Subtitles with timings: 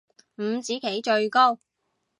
[0.39, 1.59] 五子棋最高